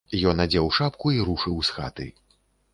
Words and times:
Ён 0.29 0.39
адзеў 0.45 0.69
шапку 0.77 1.13
і 1.17 1.23
рушыў 1.29 1.55
з 1.71 1.79
хаты. 1.79 2.11